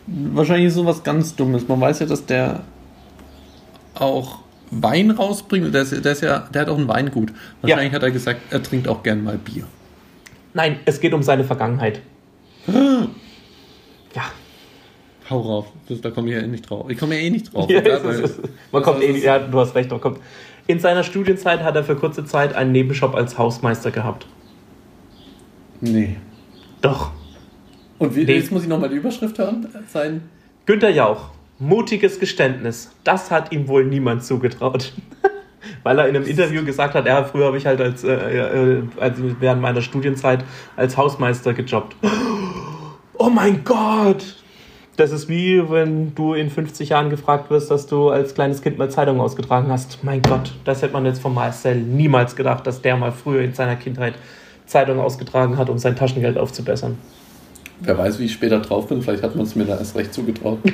[0.08, 1.68] Wahrscheinlich so was ganz Dummes.
[1.68, 2.62] Man weiß ja, dass der
[3.96, 4.40] auch
[4.72, 5.74] Wein rausbringt.
[5.74, 7.34] Der, ist, der, ist ja, der hat auch ein Weingut.
[7.62, 7.96] Wahrscheinlich ja.
[7.96, 9.66] hat er gesagt, er trinkt auch gern mal Bier.
[10.54, 12.02] Nein, es geht um seine Vergangenheit.
[12.68, 14.32] Ja.
[15.30, 15.68] Hau rauf.
[15.88, 16.90] Das, da komme ich ja eh nicht drauf.
[16.90, 17.70] Ich komme ja eh nicht drauf.
[17.70, 18.30] Ja, klar, weil,
[18.72, 20.20] man kommt eh nicht, ja, du hast recht, man kommt.
[20.68, 24.28] In seiner Studienzeit hat er für kurze Zeit einen Nebenjob als Hausmeister gehabt.
[25.82, 26.18] Nee.
[26.82, 27.12] Doch.
[27.98, 28.36] Und wie, nee.
[28.36, 29.68] jetzt muss ich nochmal die Überschrift hören.
[29.88, 30.22] Sein
[30.66, 31.32] Günter Jauch.
[31.58, 32.92] Mutiges Geständnis.
[33.04, 34.94] Das hat ihm wohl niemand zugetraut.
[35.84, 38.84] Weil er in einem Interview gesagt hat, ja, früher habe ich halt als, äh, äh,
[39.00, 40.44] also während meiner Studienzeit
[40.76, 41.96] als Hausmeister gejobbt.
[43.22, 44.24] Oh mein Gott!
[44.96, 48.78] Das ist wie, wenn du in 50 Jahren gefragt wirst, dass du als kleines Kind
[48.78, 50.06] mal Zeitung ausgetragen hast.
[50.06, 53.54] Mein Gott, das hätte man jetzt von Marcel niemals gedacht, dass der mal früher in
[53.54, 54.14] seiner Kindheit
[54.66, 56.98] Zeitung ausgetragen hat, um sein Taschengeld aufzubessern.
[57.82, 60.14] Wer weiß, wie ich später drauf bin, vielleicht hat man es mir da erst recht
[60.14, 60.60] zugetraut.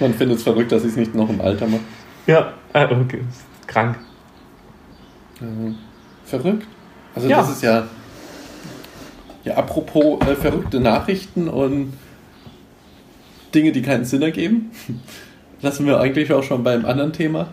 [0.00, 1.82] man findet es verrückt, dass ich es nicht noch im Alter mache.
[2.26, 3.20] Ja, äh, okay.
[3.66, 3.98] krank.
[5.42, 5.72] Äh,
[6.24, 6.66] verrückt.
[7.14, 7.36] Also ja.
[7.38, 7.86] das ist ja
[9.46, 11.92] ja, apropos äh, verrückte Nachrichten und
[13.54, 14.72] Dinge, die keinen Sinn ergeben,
[15.62, 17.48] lassen wir eigentlich auch schon beim anderen Thema.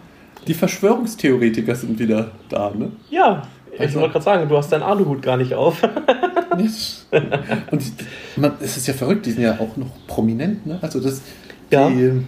[0.47, 2.91] Die Verschwörungstheoretiker sind wieder da, ne?
[3.11, 5.81] Ja, ich also, wollte gerade sagen, du hast deinen Aluhut gar nicht auf.
[7.71, 7.83] und
[8.35, 10.79] man, es ist ja verrückt, die sind ja auch noch prominent, ne?
[10.81, 11.21] Also das,
[11.71, 11.89] ja.
[11.89, 12.23] Die,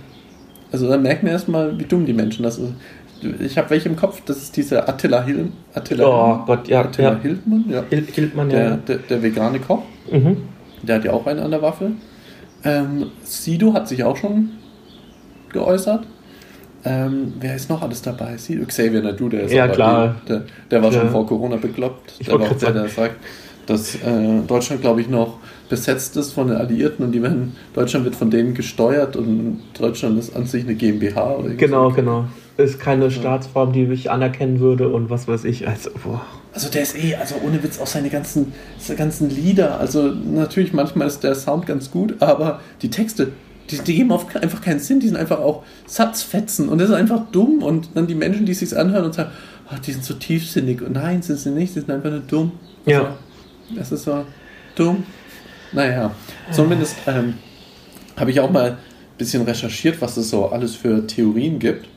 [0.71, 2.75] also da merken wir erstmal, wie dumm die Menschen das sind
[3.39, 5.53] ich habe welche im Kopf, das ist dieser Attila Hilm.
[5.73, 6.81] Attila oh Gott, ja.
[6.81, 7.19] Attila ja.
[7.21, 7.83] Hildmann, ja.
[7.89, 8.75] Hil Hildmann, der, ja.
[8.77, 9.83] Der, der, vegane Koch.
[10.11, 10.37] Mhm.
[10.83, 11.91] Der hat ja auch einen an der Waffe.
[12.63, 14.51] Ähm, Sido hat sich auch schon
[15.51, 16.05] geäußert.
[16.83, 18.37] Ähm, wer ist noch alles dabei?
[18.37, 20.15] Sido, Xavier Nadu, der ist ja, klar.
[20.27, 20.99] Der, der war Ja.
[20.99, 22.13] schon vor Corona bekloppt.
[22.19, 23.15] Ich Der war auch der, der sagt,
[23.65, 25.37] dass äh, Deutschland, glaube ich, noch
[25.69, 30.19] besetzt ist von den Alliierten und die werden, Deutschland wird von denen gesteuert und Deutschland
[30.19, 31.95] ist an sich eine GmbH Genau, so.
[31.95, 32.25] genau.
[32.57, 35.67] Ist keine Staatsform, die ich anerkennen würde und was weiß ich.
[35.67, 36.21] Also, boah.
[36.53, 39.77] Also der ist eh, also ohne Witz auch seine ganzen, seine ganzen Lieder.
[39.79, 43.33] Also natürlich manchmal ist der Sound ganz gut, aber die Texte,
[43.69, 45.01] die, die geben oft einfach keinen Sinn.
[45.01, 47.61] Die sind einfach auch Satzfetzen und das ist einfach dumm.
[47.63, 49.31] Und dann die Menschen, die es sich anhören und sagen,
[49.67, 50.81] "Ah, die sind so tiefsinnig.
[50.81, 52.51] Und nein, sind sie nicht, sie sind einfach nur dumm.
[52.85, 53.15] Ja.
[53.73, 54.25] Das ist so
[54.75, 55.03] dumm.
[55.71, 56.11] Naja,
[56.51, 57.35] zumindest ähm,
[58.17, 58.77] habe ich auch mal ein
[59.17, 61.87] bisschen recherchiert, was es so alles für Theorien gibt.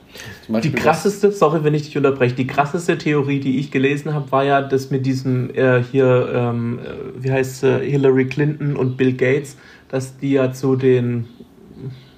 [0.49, 4.15] Die Beispiel, was- krasseste, sorry, wenn ich dich unterbreche, die krasseste Theorie, die ich gelesen
[4.15, 8.75] habe, war ja das mit diesem äh, hier, ähm, äh, wie heißt äh, Hillary Clinton
[8.75, 9.57] und Bill Gates,
[9.91, 11.27] dass die ja zu den,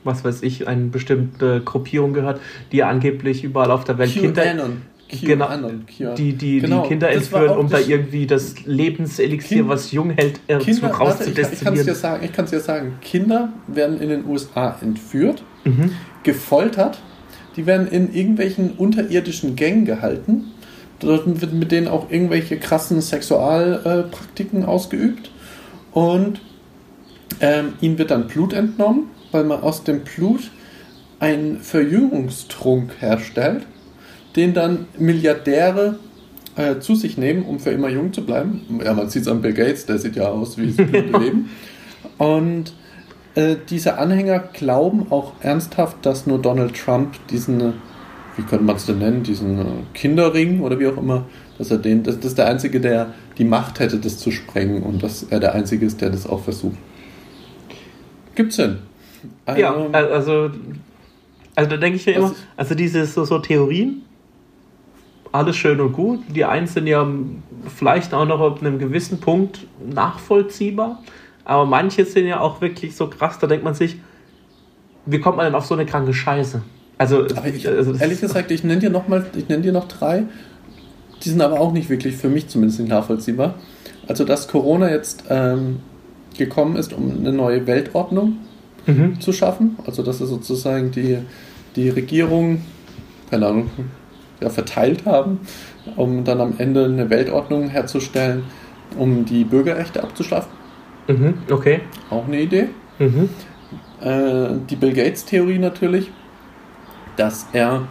[0.05, 2.41] was weiß ich, eine bestimmte Gruppierung gehört,
[2.73, 4.83] die ja angeblich überall auf der Welt Kinder, QAnon.
[5.11, 5.49] Genau,
[6.17, 10.41] die, die, Genau, die Kinder entführen, um da irgendwie das Lebenselixier, Kind- was jung hält,
[10.47, 11.95] äh, Kinder, warte, ich, ich kann es dir rauszudestillieren.
[11.95, 15.91] sagen, ich kann es dir sagen, Kinder werden in den USA entführt, Mhm.
[16.23, 17.01] gefoltert,
[17.57, 20.45] die werden in irgendwelchen unterirdischen Gängen gehalten,
[21.01, 25.31] dort wird mit denen auch irgendwelche krassen Sexualpraktiken äh, ausgeübt.
[25.93, 26.41] Und
[27.41, 30.51] ähm, ihnen wird dann Blut entnommen, weil man aus dem Blut
[31.19, 33.67] einen Verjüngungstrunk herstellt,
[34.37, 35.99] den dann Milliardäre
[36.57, 38.81] äh, zu sich nehmen, um für immer jung zu bleiben.
[38.85, 41.51] Ja, man sieht es an Bill Gates, der sieht ja aus wie das blühende Leben.
[42.19, 42.73] Und
[43.35, 47.73] äh, diese Anhänger glauben auch ernsthaft, dass nur Donald Trump diesen, äh,
[48.37, 49.65] wie könnte man es denn nennen, diesen äh,
[49.95, 51.27] Kinderring oder wie auch immer,
[51.59, 54.83] dass er den, das, das ist der Einzige, der die Macht hätte, das zu sprengen
[54.83, 56.77] und dass er der Einzige ist, der das auch versucht.
[58.35, 58.79] Gibt's Sinn.
[59.45, 60.51] Also, Ja, also,
[61.55, 64.03] also da denke ich mir immer, also diese so, so Theorien,
[65.33, 66.21] alles schön und gut.
[66.35, 67.07] Die einen sind ja
[67.77, 69.61] vielleicht auch noch ab einem gewissen Punkt
[69.93, 71.03] nachvollziehbar,
[71.45, 73.97] aber manche sind ja auch wirklich so krass, da denkt man sich,
[75.07, 76.63] wie kommt man denn auf so eine kranke Scheiße?
[76.99, 80.25] Also, ich, also ehrlich gesagt, ich nenne dir noch mal, ich nenne dir noch drei.
[81.25, 83.55] Die sind aber auch nicht wirklich, für mich zumindest nicht nachvollziehbar.
[84.07, 85.81] Also, dass Corona jetzt ähm,
[86.37, 88.37] gekommen ist, um eine neue Weltordnung
[88.87, 89.21] Mhm.
[89.21, 89.77] zu schaffen.
[89.87, 91.19] Also, dass sie sozusagen die,
[91.77, 92.63] die Regierung,
[93.31, 93.71] keine Ahnung,
[94.41, 95.41] ja, verteilt haben,
[95.97, 98.45] um dann am Ende eine Weltordnung herzustellen,
[98.99, 100.51] um die Bürgerrechte abzuschaffen.
[101.09, 101.81] Mhm, okay.
[102.11, 102.69] Auch eine Idee.
[102.99, 103.29] Mhm.
[104.03, 106.11] äh, die Bill Gates-Theorie natürlich,
[107.17, 107.83] dass er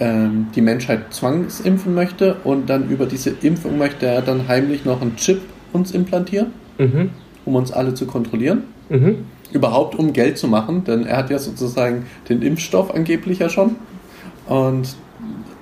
[0.00, 5.00] ähm, die Menschheit zwangsimpfen möchte und dann über diese Impfung möchte er dann heimlich noch
[5.00, 5.40] einen Chip
[5.72, 7.10] uns implantieren, Mhm.
[7.44, 8.62] um uns alle zu kontrollieren.
[8.88, 9.24] Mhm.
[9.52, 13.76] Überhaupt um Geld zu machen, denn er hat ja sozusagen den Impfstoff angeblich ja schon.
[14.46, 14.96] Und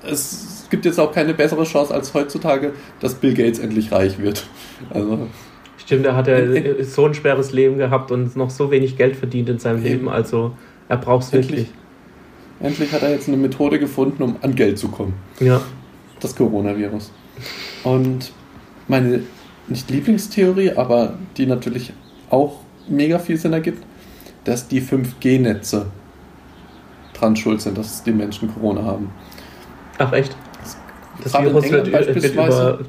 [0.09, 4.45] es gibt jetzt auch keine bessere Chance als heutzutage, dass Bill Gates endlich reich wird.
[4.93, 5.27] Also
[5.77, 9.47] Stimmt, er hat End- so ein schweres Leben gehabt und noch so wenig Geld verdient
[9.49, 9.85] in seinem Eben.
[9.85, 10.51] Leben, also
[10.89, 11.67] er braucht es wirklich.
[12.59, 15.13] endlich hat er jetzt eine Methode gefunden, um an Geld zu kommen.
[15.39, 15.61] Ja.
[16.19, 17.11] das Coronavirus.
[17.83, 18.31] Und
[18.87, 19.21] meine
[19.67, 21.93] nicht Lieblingstheorie, aber die natürlich
[22.29, 23.83] auch mega viel Sinn ergibt,
[24.45, 25.85] dass die 5G-Netze
[27.13, 29.09] dran schuld sind, dass die Menschen Corona haben.
[29.97, 30.35] Ach echt?
[31.23, 32.79] Das in Virus wird, wird über,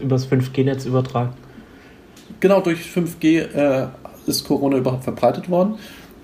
[0.00, 1.34] übers 5G-Netz übertragen.
[2.40, 3.88] Genau durch 5G äh,
[4.26, 5.76] ist Corona überhaupt verbreitet worden.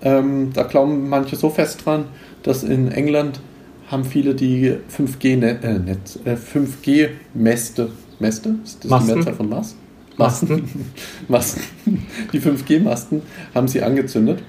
[0.02, 2.06] Ähm, da glauben manche so fest dran,
[2.42, 3.40] dass in England
[3.88, 8.54] haben viele die 5G-Netz, äh, Netz, äh, 5G-Mäste, Mäste?
[8.64, 9.08] Ist das Masten.
[9.08, 9.76] die Mehrzahl von Mast?
[10.16, 10.68] Masten.
[11.28, 11.62] Masten.
[12.32, 13.22] Die 5G-Masten
[13.54, 14.42] haben sie angezündet,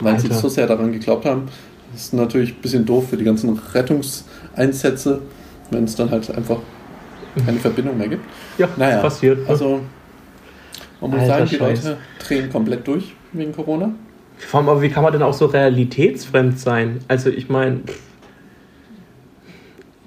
[0.00, 0.40] weil sie Alter.
[0.40, 1.48] so sehr daran geglaubt haben.
[1.92, 5.20] Das ist natürlich ein bisschen doof für die ganzen Rettungseinsätze,
[5.70, 6.58] wenn es dann halt einfach
[7.44, 8.24] keine Verbindung mehr gibt.
[8.58, 9.48] Ja, Naja, passiert.
[9.48, 9.80] Also,
[11.00, 11.84] man muss Alter sagen, die Scheiß.
[11.84, 13.92] Leute drehen komplett durch wegen Corona.
[14.38, 16.98] Vor allem, aber wie kann man denn auch so realitätsfremd sein?
[17.08, 17.80] Also ich meine,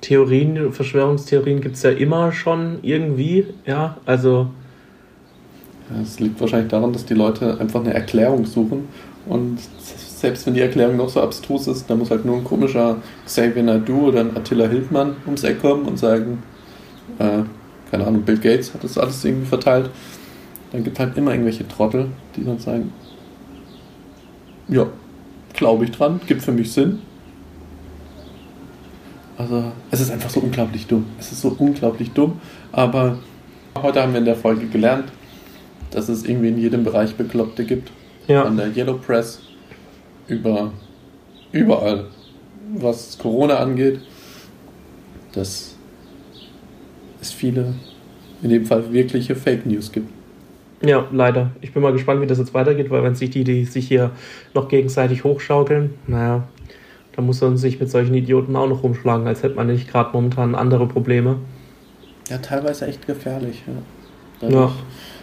[0.02, 4.48] Theorien, Verschwörungstheorien gibt es ja immer schon irgendwie, ja, also
[5.90, 8.88] Ja, Es liegt wahrscheinlich daran, dass die Leute einfach eine Erklärung suchen.
[9.26, 9.58] Und
[10.26, 13.62] selbst wenn die Erklärung noch so abstrus ist, dann muss halt nur ein komischer Xavier
[13.62, 16.42] Naidu oder ein Attila Hildmann ums Eck kommen und sagen,
[17.20, 17.44] äh,
[17.92, 19.92] keine Ahnung, Bill Gates hat das alles irgendwie verteilt.
[20.72, 22.92] Dann gibt halt immer irgendwelche Trottel, die dann sagen,
[24.68, 24.88] ja,
[25.54, 27.02] glaube ich dran, gibt für mich Sinn.
[29.38, 31.06] Also, es ist einfach so unglaublich dumm.
[31.20, 32.40] Es ist so unglaublich dumm.
[32.72, 33.20] Aber
[33.80, 35.12] heute haben wir in der Folge gelernt,
[35.92, 37.92] dass es irgendwie in jedem Bereich Bekloppte gibt.
[38.28, 38.46] Ja.
[38.46, 39.42] Von der Yellow Press
[40.28, 40.72] über
[41.52, 42.06] überall,
[42.76, 44.00] was Corona angeht,
[45.34, 45.76] dass
[47.22, 47.74] es viele,
[48.42, 50.10] in dem Fall wirkliche Fake News gibt.
[50.82, 51.52] Ja, leider.
[51.62, 54.12] Ich bin mal gespannt, wie das jetzt weitergeht, weil wenn sich die, die sich hier
[54.54, 56.48] noch gegenseitig hochschaukeln, naja,
[57.16, 60.10] dann muss man sich mit solchen Idioten auch noch rumschlagen, als hätte man nicht gerade
[60.14, 61.38] momentan andere Probleme.
[62.30, 63.64] Ja, teilweise echt gefährlich.
[63.66, 63.74] Ja.
[64.50, 64.50] Ja.
[64.50, 65.15] Dadurch, Ich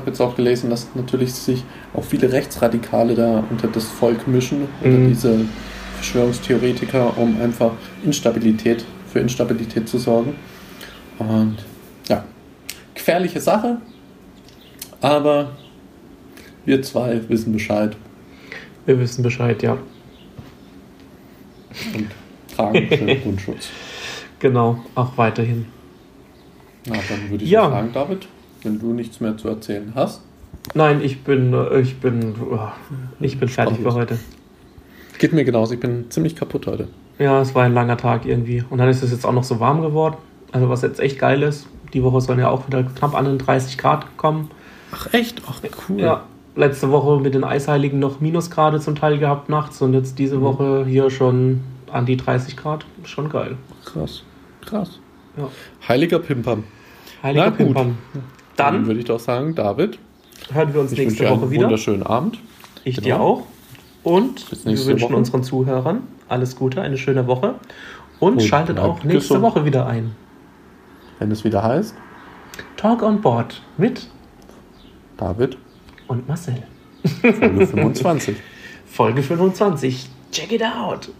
[0.00, 4.68] habe jetzt auch gelesen, dass natürlich sich auch viele Rechtsradikale da unter das Volk mischen,
[4.82, 5.08] unter Mhm.
[5.08, 5.40] diese
[5.96, 7.72] Verschwörungstheoretiker, um einfach
[8.04, 10.34] Instabilität, für Instabilität zu sorgen.
[11.18, 11.56] Und
[12.08, 12.24] ja,
[12.94, 13.78] gefährliche Sache,
[15.00, 15.52] aber
[16.64, 17.96] wir zwei wissen Bescheid
[18.86, 19.76] Wir wissen Bescheid, ja.
[21.94, 22.08] und
[22.54, 23.68] tragen schön Mundschutz.
[24.38, 25.66] Genau, auch weiterhin.
[26.86, 27.68] Na, dann würde ich Ja.
[27.70, 28.26] sagen, David,
[28.62, 30.22] wenn du nichts mehr zu erzählen hast,
[30.74, 32.58] Nein, ich bin, äh, ich bin, oh,
[33.20, 34.18] ich bin fertig für heute.
[35.18, 35.72] geht mir genauso.
[35.74, 36.88] Ich bin ziemlich kaputt heute.
[37.18, 38.62] Ja, es war ein langer Tag irgendwie.
[38.68, 40.16] Und dann ist es jetzt auch noch so warm geworden.
[40.52, 41.66] Also was jetzt echt geil ist.
[41.94, 44.50] Die Woche sollen ja auch wieder knapp an den 30 Grad kommen.
[44.92, 45.40] Ach echt?
[45.48, 46.00] Ach cool.
[46.00, 46.24] Ja,
[46.56, 50.42] letzte Woche mit den Eisheiligen noch Minusgrade zum Teil gehabt nachts und jetzt diese Mhm.
[50.42, 52.84] Woche hier schon an die 30 Grad.
[53.04, 53.56] Schon geil.
[53.84, 54.22] Krass.
[54.64, 55.00] Krass.
[55.36, 55.48] Ja.
[55.88, 56.64] Heiliger Pimpern.
[57.22, 57.76] Heiliger Na gut.
[58.60, 59.98] Dann Dann würde ich doch sagen, David,
[60.52, 61.62] hören wir uns nächste Woche einen wieder.
[61.64, 62.38] wunderschönen Abend.
[62.84, 63.04] Ich Genau.
[63.06, 63.42] dir auch.
[64.02, 65.16] Und wir wünschen Woche.
[65.16, 67.56] unseren Zuhörern alles Gute, eine schöne Woche.
[68.18, 69.42] Und Und schaltet auch nächste gesund.
[69.42, 70.14] Woche wieder ein.
[71.18, 71.94] Wenn es wieder heißt,
[72.76, 74.08] Talk on Board mit
[75.16, 75.56] David,
[76.08, 76.62] und Marcel.
[77.22, 78.36] Folge 25.
[78.86, 80.08] Folge 25.
[80.32, 81.10] Check it out.